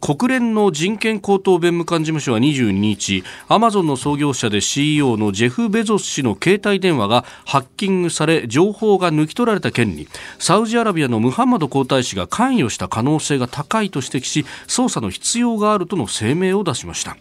[0.00, 10.06] 国連の人権高等弁務官事務所は22日、アマゾンの創業者で CEO のジェフ・ベゾス氏の携帯電話がハッキングされ、情報が抜き取られた件に、
[10.38, 17.16] サウジアラビアのムハンマド皇太子が関与した可能性が高いと指摘し、捜査の必要があるとの声明を出しました。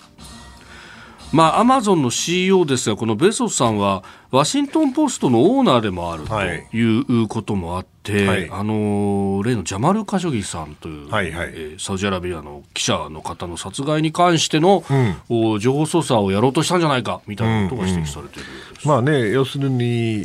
[1.32, 6.68] まあ、アマゾンの CEO ですが、このベソスさんは、ワシントン・ポストのオーナーでもあるはい。
[6.72, 8.50] ということもあって、はい。
[8.52, 11.50] あの例のジャマル・カショギさんという、はいはい。
[11.54, 14.84] えーサウジアラビアの記者の方の殺害に関しての、
[15.30, 18.88] お情報操作をやろうとしたんじゃないかみたいなことが指摘されているようです。
[18.88, 19.84] まあね、要するに、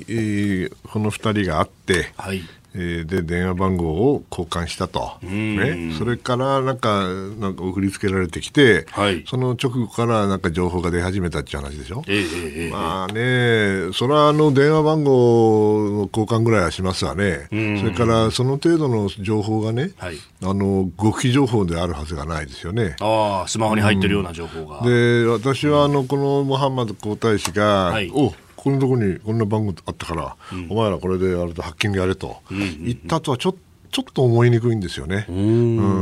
[0.09, 2.39] えーこの二人が会って、はい。
[2.39, 7.09] えーで電話番号を交換したと、ね、それからなんか
[7.39, 9.25] なんか送りつけられてきて、はい。
[9.27, 12.05] その直後からなんか情報が出始めたっていう話でしょ？
[12.07, 12.25] え
[12.67, 20.17] えまあね、それはあの電話番号の交換ぐらいはしますわね、それからその程度の情報がね、はい。
[20.43, 22.97] あの極秘情報であるはずがないですよね。
[23.01, 24.83] ああ、スマホに入ってるような情報が。
[24.87, 28.11] で私はあのこのモハンマド皇太子が、はい。
[28.13, 28.35] お
[28.67, 30.37] ここのとこにこんな番号あったから、
[30.69, 33.55] お前らこれであれとハッキングやれと、言ったとはちょ
[33.93, 35.25] ちょっと思いにくいんですよね。
[35.29, 35.33] う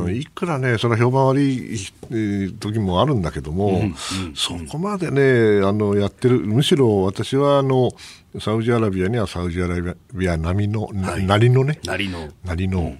[0.09, 0.16] ん。
[0.16, 1.77] いくらね、それは評判悪い
[2.11, 3.83] えー時もあるんだけども、
[4.35, 7.90] そこまでね、あのやってる、むしろ私はあの
[8.40, 9.77] サウジアラビアにはサウジアラ
[10.14, 12.31] ビア並みの、ななりのね、なりの。
[12.44, 12.96] なりの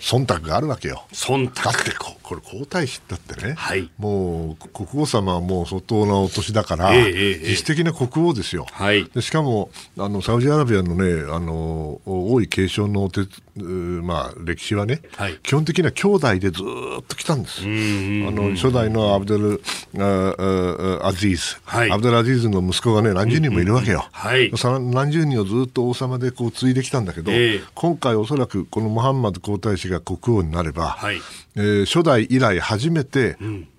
[0.00, 1.04] 忖度があるわけよ。
[1.12, 1.62] 忖度。
[1.62, 8.66] だってここれ皇太子だってね、はいもう国王様はもう相当なお年だから、ええええ実質的な国王ですよ。
[8.70, 17.62] はいでしかもあのサウジアラビアのねあの王位継承のお手、うーまあ、歴史はね、はい基本的には兄弟でずーっと来たんです。
[17.62, 19.60] あの初代のアブデル
[19.94, 21.90] アジーズ、はい。
[21.90, 24.06] アブデルアジーズの息子がね何十人もいるわけよ。
[24.12, 24.52] はい。
[24.92, 27.60] 何十人をずっと王様でこう継いできたんだけど、ええ。
[27.74, 31.16] 今回おそらくこのムハンマド皇太子が国王になれば、はい。
[31.56, 33.36] えー初代以来初めて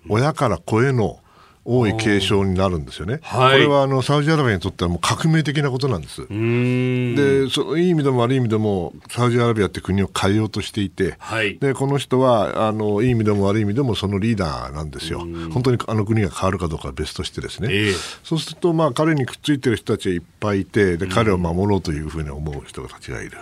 [0.08, 1.18] 親から子への
[1.64, 3.20] 王位継承になるんですよね。
[3.22, 3.52] はい。
[3.52, 6.26] これはあのサウジアラビアにとってはもう革命的なことなんです。
[6.28, 11.58] でそいい意味でも悪い意味でもサウジアラビアって国を変えようとしていて、はい。
[11.58, 15.20] でこの人はあのいい意味でも悪い意味でもそのリーダーなんですよ、
[15.52, 17.92] 本当にあの国が変わるかどうかは別としてですね、ええ。
[18.24, 23.38] そうすると、まあ、彼にくっついてる人たちがいっぱいいてで彼を守ろうというふうに思う人たちがいる、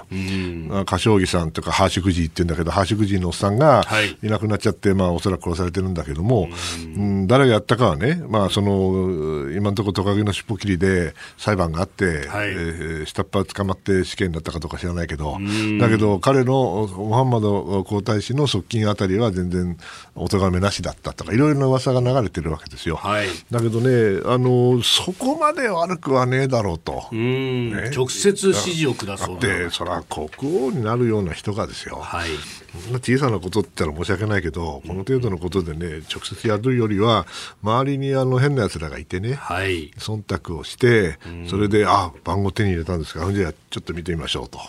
[0.69, 4.11] まあカショウギさんとかハーシュクジーって言うんだけどハーシュクジーのおっさんがはい。
[4.23, 6.49] いなくなっちゃって、まあ、おそらく殺されてるんだけども、
[6.97, 12.51] うん誰がやったかはね、まあ、その今のところトカゲの尻尾切りで裁判があって、はい。
[12.51, 15.39] えー下っ端捕まって死刑になったかどうか知らないけど、
[15.79, 19.77] だけど彼のモハンマド皇太子の側近あたりは全然
[20.15, 22.97] お咎めなしだったとかいろいろな噂が流れてるわけですよ。
[22.97, 23.27] はい。
[23.51, 27.09] だけどねあの、そこまで悪くはねえだろうと。
[27.13, 27.91] うね。
[27.95, 30.29] 直接指示を下だっそうなて、それは国
[30.67, 32.31] 王になるような人がですよ、はい。
[32.79, 37.27] そんな小さなことって言ったら申し訳ないけど、この程度のことでね、直接やるよりは、
[37.63, 39.91] 周りにあの変な奴らがいてね、はい。
[39.99, 44.61] 忖度をして、それで、あ番号手に入れたんですか、じゃあちょっと見てみましょうと、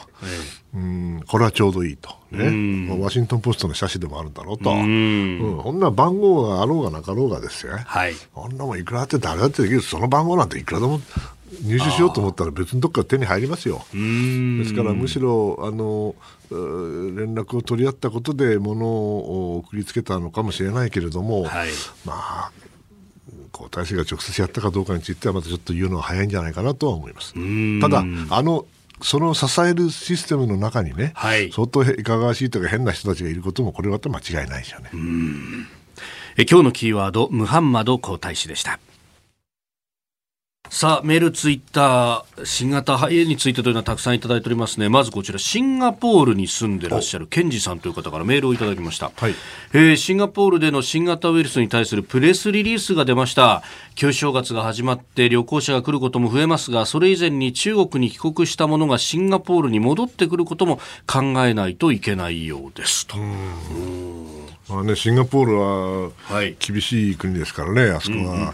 [0.73, 2.49] うん、これはちょうどいいと、ね。
[2.49, 5.79] まあワシントン・ポストの写真でもあるんだろうと、うん、こん。
[5.79, 8.13] な番号があろうがなかろうがですよ、はい。
[8.33, 11.01] こんなもんいくらあって誰だってできる、その番号なんていくらでも
[11.63, 13.83] 入手しようと思ったら別にどっか手に入りますよ。
[13.93, 16.15] ですからむしろあの
[16.49, 21.69] 連絡を取り合ったことで物を送りつけたのかもしれないけれども、はい。
[22.05, 22.51] まあ
[23.51, 27.33] 皇太子が直接やったかどうかについてはまたちょっと言うのは早いんじゃないかなとは思います。
[27.81, 28.65] ただあの
[29.01, 34.89] その支えるシステムの中にね、はい相当いかがわしいとか変な人たちがいることもこれは間違いないですよね。
[36.37, 38.79] え今日のキーワード、ムハンマド皇太子でした。
[40.73, 44.87] さあ、メール、ツイッター、新型肺炎についてというのはたくさんいただいておりますね。
[44.87, 49.11] まずこちら、シンガポールに住んでらっしゃるケンジさんという方からメールをいただきました。
[49.13, 49.35] はい
[49.73, 53.63] えーシンガポールでの新型ウイルスに対するプレスリリースが出ました。
[53.95, 63.17] 旧正月が始まって旅行者が来ることも増えますが、それ以前に中国に帰国した者がシンガポールに戻ってくることも考えないといけないようですと。
[64.71, 66.55] まあね、シンガポールははい。
[66.59, 68.53] 厳しい国ですからね、あそこは、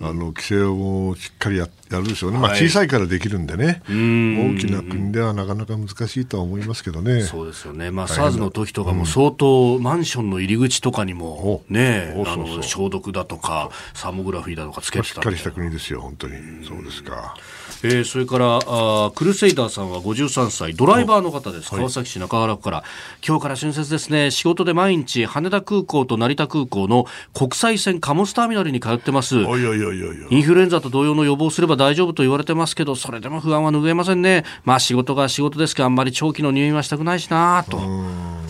[0.00, 2.68] あの規制をしっかりややるでしょうね、まあ、はい。
[2.68, 7.22] 小さいからできるんでね、大きな国ではなかなか難しいとは思いますけどね。
[7.22, 16.34] そうですよね、まあ、SARS の時とかも相当、マンションの入り口とかにも、おねあの消毒だとか、サーモグラフィーだとかつけてしたっかりした国ですよ、本当に。
[16.66, 17.36] そうですか。
[17.82, 22.84] えーそれからあークルセイダーさんは53歳ドライバーの方です、川崎市中原区から。
[23.26, 24.30] 今日から春節ですね。
[24.30, 29.36] 仕事で毎日羽田空港と成田空港の国際線貨物ターミナルに通ってます。
[29.36, 30.16] おいおいおいおい。
[30.30, 34.44] インフルエンザと同様の予防すれば大丈夫と言われてますけど、それでも不安は拭えませんね。
[34.64, 37.78] まあ仕事が仕事ですけど、あんまり長期の入院はしたくないしなと。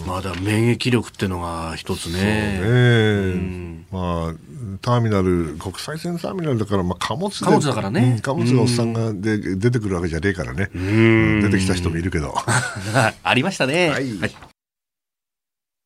[0.06, 2.12] まだ免疫力ってのが一つね。
[2.12, 4.34] ねえまあ、
[4.82, 12.34] ターミナル、国際線ターミナルだから、まあ、貨物で貨物だからねうん貨物がおっさんがで出てくるわけじゃねえからね、うん出てきた人もいるけど。
[13.22, 13.90] ありましたね。
[13.90, 14.06] はい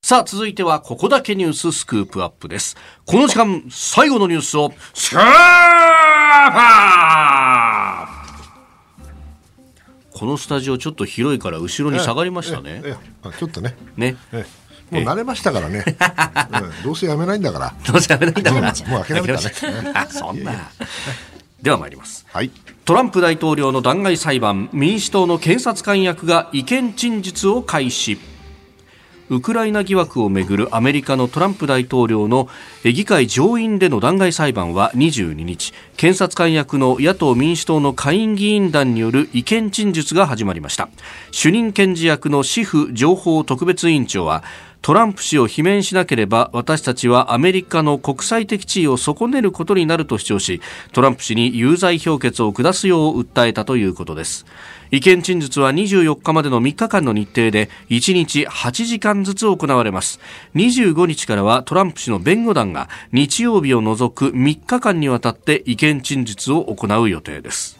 [0.03, 2.76] さあ、続いては、ここだけニューススクープアップです。
[3.05, 5.20] この時間、最後のニュースを、スクー
[6.30, 8.42] プアッ
[10.12, 12.82] プこのスタジオちょっと広いから後ろに下がりましたね。
[12.84, 14.16] えええちょっとね、ね。
[14.90, 17.74] もう慣れましたからね、うんどうせやめないんだから。
[17.90, 18.66] どうせやめないんだから。
[18.88, 20.52] もう諦めたねあそんな。
[21.62, 22.26] では参ります。
[22.28, 22.50] はい。
[22.84, 28.18] トランプ大統領の弾劾裁判、民主党の検察官役が意見陳述を開始。
[29.30, 32.48] ウクライナ疑惑をめぐるアメリカのトランプ大統領の
[32.82, 40.88] 議会上院での弾劾裁判は22日、検察官役の野党民主党の下院議員団による意見陳述が始まりました。
[41.30, 44.42] 主任検事役の司法情報特別委員長は、
[44.82, 50.62] トランプ氏を罷免しなければ私たちはアメリカの国際的地位を損ねることになると主張し
[50.92, 54.46] トランプ氏に有罪評決を下すよう訴えたということです
[54.91, 60.18] 意見陳述は24日までの3日間の日程で1日8時間ずつ行われます。
[60.55, 67.79] 25日からはトランプ氏の弁護団が日曜日を除く3日間にわたって意見陳述を行う予定です。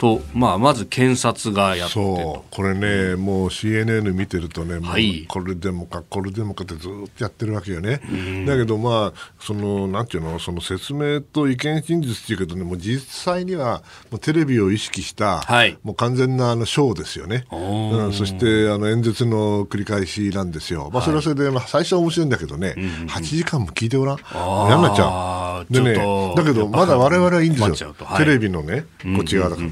[0.00, 8.00] と、まあ、まず検察がやってとそう、これね、もう CNN 見てるとね、はいこれでもか、これでもかってずっとやってるわけよね。
[8.46, 17.44] だけど、まあ、その、なんていうの、その説明と意見陳述っていうけどね、もう実際には、もうテレビを意識した、はいもう完全なあのショーですよね。
[17.52, 20.90] うん、そして、あの、演説の繰り返しなんですよ。
[20.90, 22.74] まあ、それはそれで、まあ、最初は面白いんだけどね、
[23.08, 24.16] 8時間も聞いてごらん。
[24.16, 25.72] 嫌になっちゃう。
[25.72, 25.94] でね
[26.36, 27.94] だけど、まだ我々はいいんですよ。
[27.98, 28.86] はいテレビのね、
[29.16, 29.68] こっち側だから。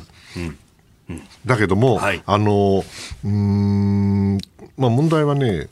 [1.47, 2.23] だけども、はい。
[2.27, 2.85] あの
[3.25, 4.39] うーん、
[4.77, 5.69] まあ、問題はね、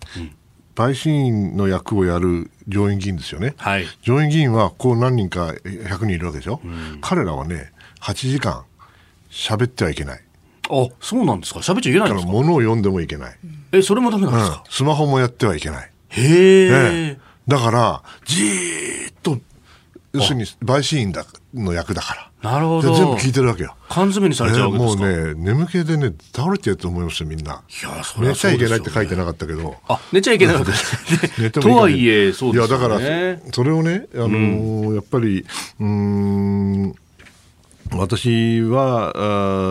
[0.75, 3.87] 陪審員の役をやる上院議員ですよね、はい。
[4.03, 6.61] 上院議員はこう何人か100人いるわけでしょ、
[7.01, 8.65] 彼らはね、8時間
[9.31, 10.21] 喋ってはいけない、
[10.71, 11.61] あそうなんですか。
[11.61, 12.33] 喋っちゃいけないだんですか？
[12.33, 13.37] 物を読んでもいけない、
[13.73, 15.91] えそれもダメなんうんですか、スマホもやってはいけない。
[16.09, 17.19] へえええ。
[17.49, 19.39] だから、じーっと、
[20.17, 22.51] 要するに陪審員だの役だから。
[22.51, 23.75] なるほどで全部聞いてるわけよ。
[23.89, 27.53] 缶詰にされちゃうわけですか、えーもうね、眠気でね、倒れてると思いますよ、みんな。
[27.53, 29.77] いやそれは寝ちゃいけないって書いてななかったけど。
[29.89, 35.45] あ寝ちゃいけな いわけとはいえそうですよねいや、だから、それをね、あのーやっぱり、
[35.81, 36.95] うーん、
[37.93, 39.21] 私は、あ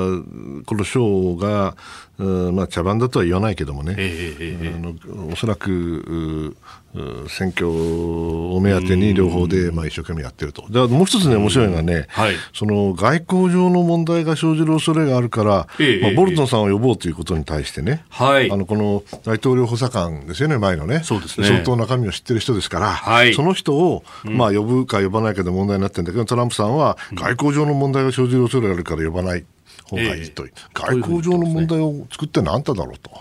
[0.09, 1.73] ーこの賞が、うん
[2.18, 6.55] まあ、茶番だとは言わないけどもね、えええええあのおそらく
[7.28, 10.66] 選挙を目当てに両方で、まあ、一生懸命やってると。
[10.70, 12.36] でもう一つね、面白いのはね、はい。
[12.53, 16.07] その外交上の問題が生じる恐れがあるから、まあ、ええ。
[16.07, 18.49] ええボルトンさんを呼ぼうということに対してね、はい。
[18.49, 21.47] あのこの大統領補佐官ですよね、前のね、そうですね。
[21.47, 23.34] 相当中身を知ってる人ですから、はい。
[23.34, 29.43] その人を、まあ、呼ぶか呼ばないかで問題になってるんだけど、トランプさんは外交上の問題が生じる恐れがあるから呼ばない
[29.89, 30.59] 方がいいと、ええ。
[30.73, 33.11] 外交上の問題を作ってるのはあんただろうと。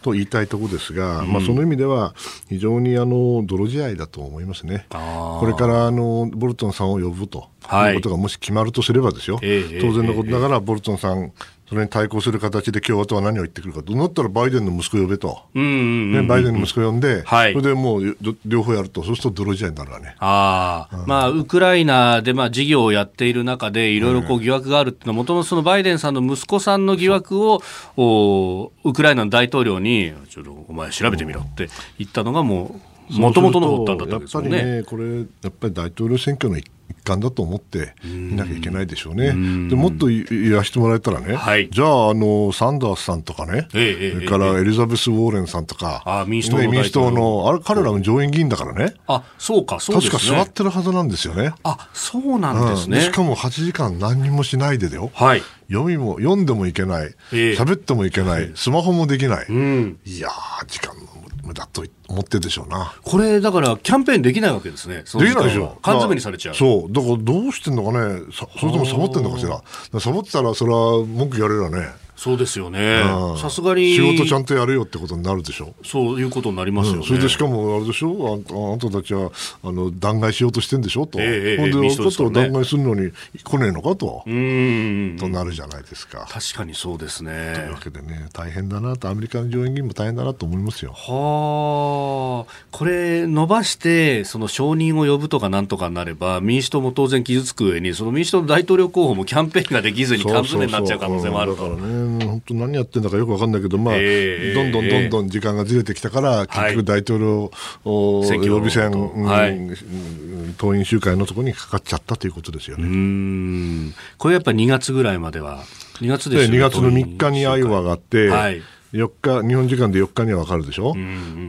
[0.00, 2.14] と言いたいところですが、まあ、その意味では
[2.48, 4.86] 非常にあの泥仕合だと思いますね。
[4.90, 11.32] これからあのボルトンさんを呼ぶとはいいうことがもし決まるとすればですよ、ええ当然のことながらボルトンさん、
[11.68, 17.52] それに対抗する形で共和党は何を言ってくるかと、なったらバイデンの息子呼べと、うんうんうんね、バイデンの息子呼んで、はい。
[17.52, 20.16] それでもうど両方やると、そうすると泥仕合になるわね。
[20.18, 27.62] ああ、まあ、ウクライナで、まあ、事業をやっている中で、いろいろこう疑惑があるっていうのは、もともとそのバイデンさんの息子さんの疑惑を、
[27.98, 34.76] おウクライナの大統領に、ちょっとお前調べてみろって言ったのがもう、もともとの発端だったわけですやっぱりね。
[34.78, 36.66] ね、これ、やっぱり大統領選挙の一
[37.04, 39.28] 環だと思っていなきゃいけないでしょうね。
[39.68, 50.18] でもっと言言わせてもらえたらね、はいじゃあ、あの、サンダースさんとかね、ええええそれからエリザベス・ウォーレンさんとか、あ民主党のね民主党の、あれ、彼らも上院議員だからね、あ、そうか、そうですね。
[50.18, 51.52] 確か座ってるはずなんですよね。
[51.62, 52.98] あ、そうなんですね。
[52.98, 55.10] うんしかも8時間何にもしないでだよ。
[55.14, 55.42] はい。
[55.70, 57.14] 読みも、読んでもいけない。
[57.32, 58.50] ええ喋、ってもいけない。
[58.54, 59.46] スマホもできない。
[59.48, 59.98] うん。
[60.04, 61.07] いやー、時間の
[61.48, 62.94] 無駄と思ってるでしょうな。
[63.02, 64.96] これ、だから、キャンペーンできないわけですね。
[64.96, 65.78] できないでしょ。
[65.82, 66.54] 缶詰にされちゃう。
[66.54, 66.92] そう。
[66.92, 68.20] だからどうしてんのかね。
[68.32, 69.60] さそれともサボってんのかしら
[70.00, 71.88] サボってたら、それは文句言われるわね。
[72.18, 73.00] そうですよね
[73.30, 73.38] うん。
[73.38, 73.94] さすがに。
[73.94, 75.72] 仕事ちゃんとやれよってことになるでしょ？
[75.84, 76.98] そういうことになりますよね。
[76.98, 78.42] うんそれでしかも、あれでしょ？
[78.50, 79.30] ああんたたちは
[79.62, 83.12] あの弾劾しようとしてんでしょと、ええええほんで、ちょっと弾劾するのに
[83.44, 85.16] 来ねえのかと、うーん。
[85.16, 86.26] となるじゃないですか。
[86.28, 87.78] 確かにそうですというねわ。
[87.80, 90.92] けでね、大変だなと、アメリカの上院議員も大変だなと思いますよ。
[90.92, 101.76] はあ、これ伸ばして、その承認を呼ぶとかなんとかになれば、民主党も当然傷つく上に、その民主党の大統領候補もキャンペーンができずに缶詰になっちゃう可能性もあるからね、
[102.08, 104.54] 本当何やってんだかよくわかんないけど、まあ、ええ。
[104.54, 107.50] どんどんどんどん時間がずれてきたから、結局大統領、
[107.84, 109.56] お選挙予備選、うんはい。
[109.56, 112.86] うん党員集会のところにかかっちゃったということですよね。
[112.88, 113.94] ん。
[114.16, 115.62] これやっぱ2月ぐらいまでは、
[116.00, 116.66] 2月ですで、よね。
[116.66, 118.62] 2月の3日にアイオワがあって、はい。
[118.92, 120.94] 4日、日本時間で4日には分かるでしょ、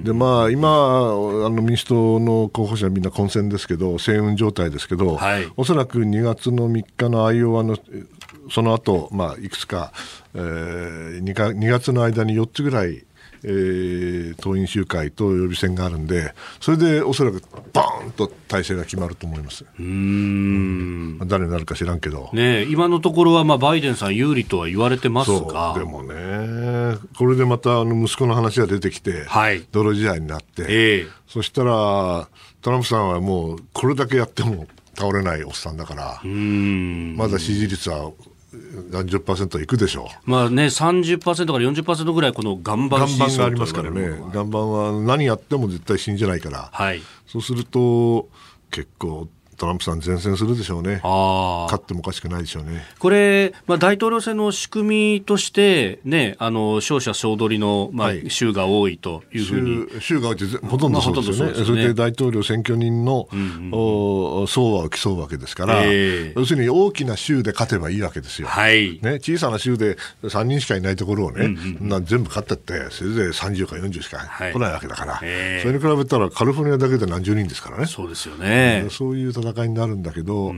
[0.03, 5.47] でまあ、今あの、民主党の候補者、みんな混戦ですけど、星雲状態ですけど、はい。
[5.55, 7.77] おそらく2月の3日のアイオワの
[8.51, 9.91] その後、まあいくつか、
[10.33, 13.03] えー 2, か2月の間に4つぐらい、
[13.43, 17.41] えー党員集会と予備選があるんで、それでおそらく
[17.73, 19.63] バーンと体制が決まると思います。
[19.63, 21.17] うーん。
[21.17, 22.29] まあ誰になるか知らんけど。
[22.33, 25.73] ねえ今のところはまあバイデンさん有利とは言われてますが。
[25.77, 32.27] でもね、これでまたあの息子の話が出てきて、はい泥仕合になって、ええそしたら、
[32.61, 34.67] トランプさんはもう、これだけやっても
[34.97, 37.15] 倒れないおっさんだから、うーん。
[37.17, 38.11] まだ支持率は
[38.91, 40.29] 何十パーセントいくでしょう。
[40.29, 44.01] まあね、30%から40%ぐらいこの岩盤岩盤がありますからね
[44.33, 47.01] 岩盤は何やっても絶対信じないから、はい。
[47.27, 48.27] そうすると、
[48.71, 49.27] 結構、
[49.59, 51.01] トランプさん、前線するでしょうね。
[51.03, 51.79] 勝。
[51.79, 52.83] ってもおかしくないでしょうね。
[52.97, 63.27] これ、まあ、大統領選の仕組みとして、ね、あの勝者総取りの、まあはい州が多いというふうに、州州が多いってほとんどそうですよね、まあそねそれで大統領選挙人の、
[63.71, 68.47] お総和を競うわけですから、ええ要するに大きな州で勝てばいいわけですよ。
[68.47, 77.85] はい、ね、小さな州で3人しかいないところをね、な全部勝ったって、それで30か40しかはい来ないわけだから、ええそれに比べたらカリフォルニアだけで何十人ですからね。
[77.85, 78.87] そうですよね。
[78.89, 80.53] そういう戦いになるんだけど、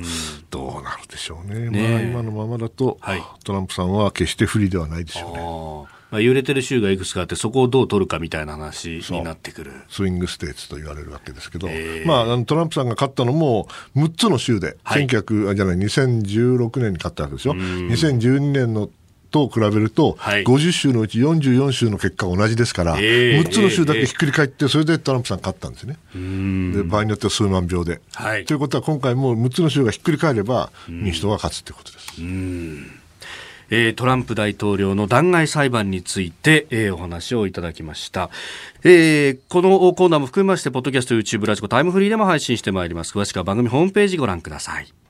[0.50, 1.90] どうなるでしょうね、ねえ。
[1.92, 3.24] まあ、今のままだと、はい。
[3.44, 6.02] トランプさんは決して不利ではないでしょうね。
[6.12, 9.72] まあ、揺れてる州がいくつかあって、そこをどう取るかみたいな話になってくる。
[9.88, 12.08] スイングステーツと言われるわけですけど、ええ。
[12.08, 15.08] まあ、トランプさんが勝ったのも6つの州で、はい。
[15.08, 18.90] 1900あじゃない2016年に勝ったわけですよ、2012年の
[19.32, 28.02] と比べると、はい50州のうち44州の結果が同じですから、ええ6つの州だけひっくり返って、それでトランプさん勝ったんですね、で場合によっては数万票で。
[28.14, 32.14] はいということは、今回も6つの州がひっくり返れば、民主党が勝つということです。
[33.74, 38.30] えートランプ大統領の弾劾裁判について、えーお話をいただきました。
[38.84, 43.18] えーこのコーナーも含めまして、ポッドキャスト、YouTube、ラジコ、タイムフリーでも配信してまいります。
[43.18, 45.01] 詳しくは番組ホームページご覧ください。